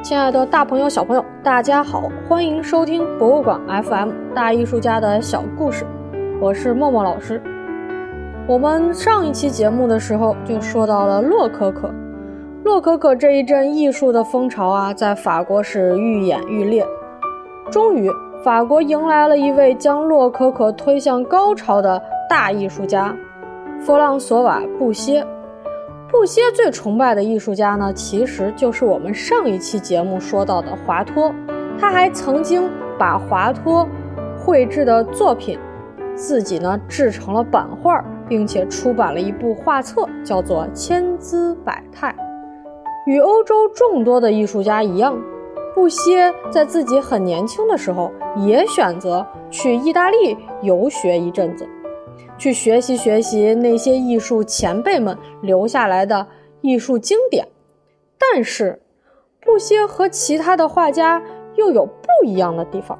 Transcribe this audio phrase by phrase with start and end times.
[0.00, 5.84] 亲爱的大朋友、小朋友，大家好，欢迎收听博物馆 FM 大艺术家的小故事，
[6.40, 7.42] 我是默默老师。
[8.46, 11.92] 我们上一期节目的时候就说到了洛可可，
[12.64, 16.86] 洛可可这一阵艺术的风潮啊，在法国是愈演愈烈。
[17.68, 18.08] 终于，
[18.44, 23.14] 法国迎来了一位将洛可可推向高潮的大艺术家——
[23.84, 25.26] 弗朗索瓦·布歇。
[26.10, 31.32] 布歇最崇拜的艺术家呢，其实就是我们上一期节目说到的华托。
[31.78, 33.86] 他还曾经把华托
[34.38, 35.58] 绘制的作品
[36.16, 42.14] 自己呢制成了版画，并且出版了一部画册，叫做《千姿百态》。
[43.06, 45.16] 与欧洲众多的艺术家一样，
[45.74, 51.68] 布歇在自己很年轻的时候也选择去意大利游学一阵子。
[52.38, 56.26] 去学习学习那些艺术前辈们留下来的
[56.60, 57.48] 艺术经典，
[58.18, 58.80] 但是
[59.40, 61.20] 布歇和其他的画家
[61.56, 62.98] 又有不一样的地方。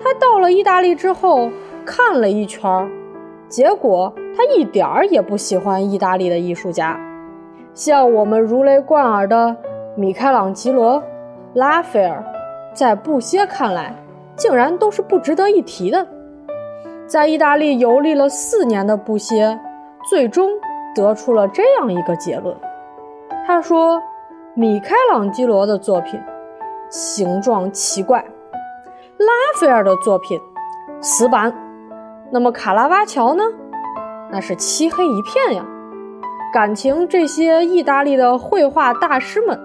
[0.00, 1.50] 他到了意大利之后
[1.84, 2.88] 看了一圈儿，
[3.48, 6.98] 结果他一点儿也不喜欢意大利的艺术家，
[7.74, 9.56] 像我们如雷贯耳的
[9.96, 11.02] 米开朗基罗、
[11.54, 12.24] 拉斐尔，
[12.72, 13.94] 在布歇看来
[14.36, 16.06] 竟然都是不值得一提的。
[17.06, 19.58] 在意大利游历了四年的布歇，
[20.08, 20.50] 最终
[20.94, 22.56] 得出了这样一个结论。
[23.46, 24.00] 他说
[24.54, 26.18] ：“米开朗基罗的作品
[26.88, 28.24] 形状奇怪，
[29.18, 29.26] 拉
[29.60, 30.40] 斐尔的作品
[31.02, 31.52] 死板，
[32.30, 33.44] 那么卡拉瓦乔呢？
[34.30, 35.66] 那是漆黑一片呀。
[36.54, 39.60] 感情这些意大利的绘画大师们，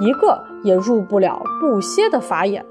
[0.00, 2.64] 一个也入不了布歇的法眼。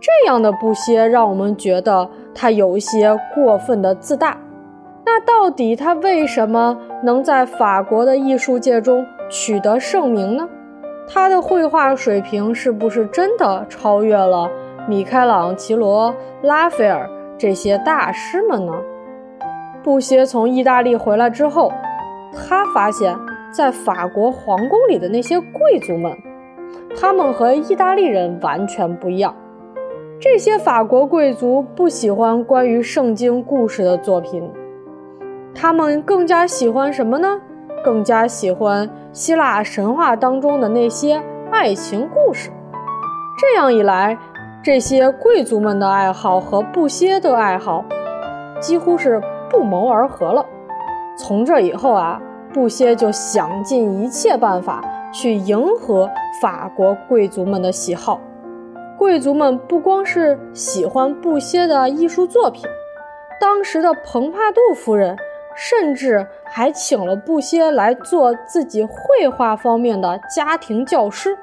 [0.00, 4.36] 这样的布歇，让我们觉得。”他有一些过分的自大，
[5.04, 10.48] 那到底他为什么能在法国的艺术界中取得盛名呢？
[11.08, 14.50] 他的绘画水平是不是真的超越了
[14.86, 18.72] 米开朗基罗、拉斐尔这些大师们呢？
[19.82, 21.72] 布歇从意大利回来之后，
[22.34, 23.16] 他发现，
[23.50, 26.12] 在法国皇宫里的那些贵族们，
[26.94, 29.34] 他们和意大利人完全不一样。
[30.20, 34.50] 这些法国贵族不喜欢关于圣经故事的作品，
[35.54, 37.40] 他们更加喜欢什么呢？
[37.84, 42.50] 更加喜欢希腊神话当中的那些爱情故事。
[43.38, 44.18] 这样一来，
[44.60, 47.84] 这些贵族们的爱好和布歇的爱好
[48.58, 50.44] 几乎是不谋而合了。
[51.16, 52.20] 从这以后啊，
[52.52, 56.10] 布歇就想尽一切办法去迎合
[56.42, 58.18] 法国贵族们的喜好。
[58.98, 62.64] 贵族们不光是喜欢布歇的艺术作品，
[63.40, 65.16] 当时的蓬帕杜夫人
[65.54, 71.38] 甚至还请了布歇来做自己绘画方面的家庭教师。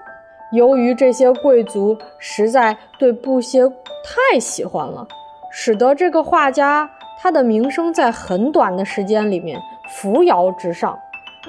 [0.51, 3.65] 由于这些贵族实在对布歇
[4.03, 5.07] 太喜欢了，
[5.49, 9.57] 使得这个画家他的名声在很短的时间里面
[9.89, 10.99] 扶摇直上，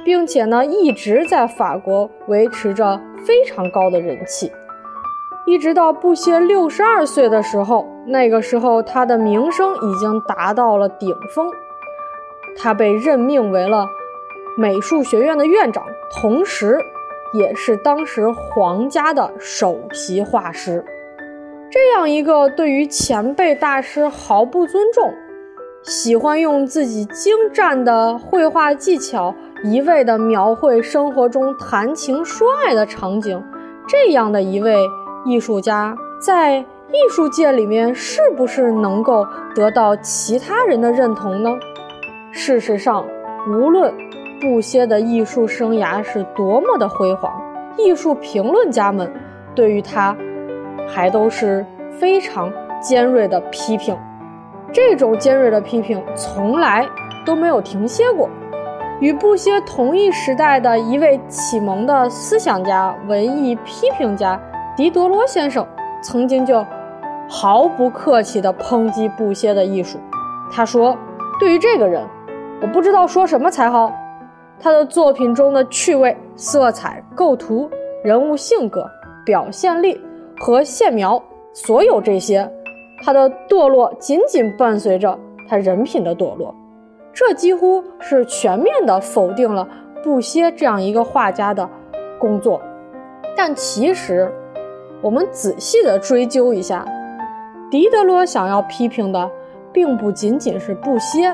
[0.05, 4.51] 并且呢一直在法国维持着非常高的人气。
[5.47, 11.49] 一直到布歇六十二岁的时候，那个时候他的名声已经达到了顶峰，
[12.59, 13.87] 他被任命为了
[14.59, 15.85] 美术学院的院长，
[16.21, 16.77] 同时
[17.33, 20.85] 也是当时皇家的首席画师。
[21.71, 25.15] 这样一个对于前辈大师毫不尊重，
[25.83, 29.33] 喜欢用自己精湛的绘画技巧
[29.63, 33.41] 一味地描绘生活中谈情说爱的场景，
[33.87, 34.77] 这样的一位。
[35.27, 39.27] 艺术家在艺术界里面是不是能够
[39.57, 41.51] 得到其他人的认同呢？
[42.31, 43.05] 事实上，
[43.49, 43.93] 无论
[44.41, 47.33] 布歇的艺术生涯是多么的辉煌，
[47.77, 49.13] 艺术评论家们
[49.53, 50.17] 对于他
[50.89, 51.67] 还都是
[51.99, 53.97] 非常尖锐的批评。
[54.73, 56.87] 这种尖锐的批评从来
[57.25, 58.29] 都没有停歇过。
[59.01, 64.41] 与布歇同一时代的一位启蒙的思想家、文艺批评家。
[64.77, 65.67] 狄德罗先生
[66.03, 66.63] 曾经就
[67.27, 69.99] 毫不客气地抨击布歇的艺术。
[70.53, 70.95] 他说
[71.41, 72.07] ：“对于这个人，
[72.61, 73.91] 我不知道说什么才好。
[74.61, 77.71] 他的作品中的趣味、色彩、构图、
[78.05, 78.87] 人物性格、
[79.25, 79.99] 表现力
[80.39, 81.21] 和线描，
[81.55, 82.47] 所有这些，
[83.03, 85.19] 他的堕落仅仅伴随着
[85.49, 86.55] 他人品的堕落。
[87.15, 89.67] 这几乎是全面地否定了
[90.05, 91.67] 布歇这样一个画家的
[92.19, 92.61] 工作。
[93.35, 94.31] 但其实。”
[95.07, 96.85] 我们仔细的追究一下，
[97.71, 99.31] 狄德罗想要批评的，
[99.73, 101.33] 并不仅仅是布歇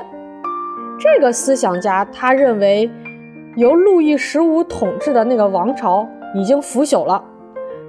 [0.99, 2.05] 这个思想家。
[2.13, 2.87] 他认为，
[3.55, 7.23] 由路易十五统治的那个王朝已经腐朽了，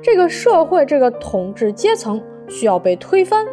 [0.02, 3.44] 这个社会这个统治阶层需要被推翻。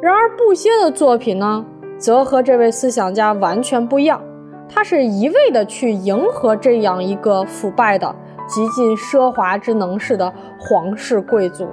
[0.00, 1.66] 然而布歇的作品呢，
[1.98, 4.22] 则和这位思想家完全不一样，
[4.68, 8.14] 他是一味的去迎合这样一个腐败的、
[8.48, 11.68] 极尽奢华之能事的皇室贵族。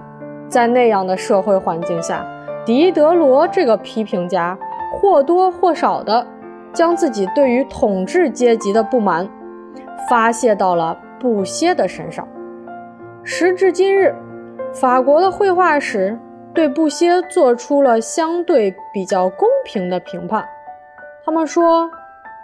[0.48, 2.24] 在那样的社会环境下，
[2.63, 4.57] 狄德罗这个批评家
[4.94, 6.25] 或多或少的
[6.72, 9.27] 将自己对于统治阶级的不满
[10.07, 12.27] 发泄到了布歇的身上。
[13.24, 14.13] 时至今日，
[14.71, 16.19] 法国的绘画史
[16.54, 20.45] 对布歇做出了相对比较公平的评判。
[21.25, 21.89] 他们说，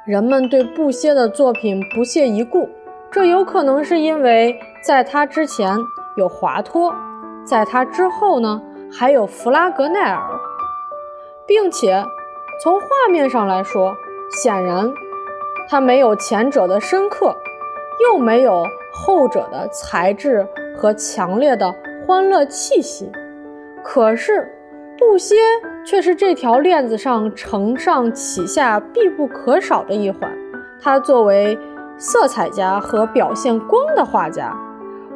[0.05, 2.67] 人们对布歇的作品不屑一顾，
[3.11, 5.77] 这有可能是因为在他之前
[6.15, 6.93] 有华托。
[7.43, 8.61] 在他之后呢，
[8.91, 10.21] 还有弗拉格奈尔，
[11.45, 12.01] 并且
[12.63, 13.93] 从画面上来说，
[14.29, 14.89] 显然
[15.67, 17.35] 他没有前者的深刻，
[18.05, 18.63] 又没有
[18.93, 20.47] 后者的材质
[20.77, 21.73] 和强烈的
[22.07, 23.11] 欢乐气息。
[23.83, 24.47] 可是
[24.97, 25.35] 布歇
[25.83, 30.31] 却是这条链子上承上启下必不可少的一环。
[30.79, 31.57] 他作为
[32.01, 34.57] 色彩家和表现光的画家，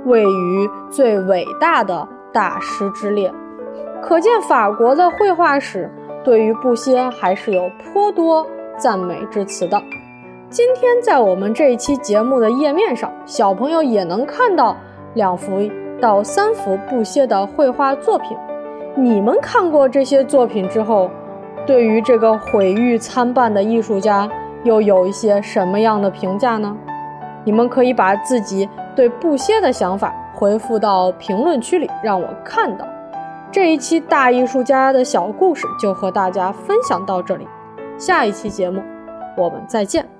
[0.05, 2.07] 位于最伟大的。
[2.31, 3.33] 大师之列，
[4.01, 5.89] 可见法国的绘画史
[6.21, 8.45] 对于布歇还是有颇多
[8.77, 9.81] 赞美之词的。
[10.49, 14.75] 今天在我们这一期节目的页面上，小朋友也能看到
[15.13, 15.61] 两幅
[16.01, 18.35] 到三幅布歇的绘画作品。
[18.97, 21.09] 你们看过这些作品之后，
[21.65, 24.29] 对于这个毁誉参半的艺术家
[24.65, 26.75] 又有一些什么样的评价呢？
[27.45, 30.13] 你们可以把自己对布歇的想法。
[30.38, 32.85] 回复到评论区里，让我看到。
[33.53, 37.47] 这一期大艺术家的小故事就和大家分享到这里，
[37.97, 38.83] 下一期节目
[39.38, 40.14] 我们再见。